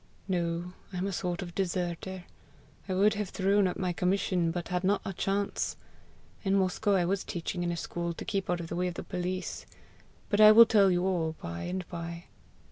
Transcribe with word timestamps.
"No; 0.27 0.73
I 0.91 0.97
am 0.97 1.05
a 1.05 1.11
sort 1.13 1.43
of 1.43 1.53
deserter. 1.53 2.23
I 2.89 2.95
would 2.95 3.13
have 3.13 3.29
thrown 3.29 3.67
up 3.67 3.77
my 3.77 3.93
commission, 3.93 4.49
but 4.49 4.69
had 4.69 4.83
not 4.83 4.99
a 5.05 5.13
chance. 5.13 5.75
In 6.43 6.55
Moscow 6.55 6.95
I 6.95 7.05
was 7.05 7.23
teaching 7.23 7.61
in 7.61 7.71
a 7.71 7.77
school 7.77 8.11
to 8.15 8.25
keep 8.25 8.49
out 8.49 8.59
of 8.59 8.65
the 8.69 8.75
way 8.75 8.87
of 8.87 8.95
the 8.95 9.03
police. 9.03 9.67
But 10.27 10.41
I 10.41 10.53
will 10.53 10.65
tell 10.65 10.89
you 10.89 11.05
all 11.05 11.35
by 11.39 11.65
and 11.65 11.87
by." 11.87 12.23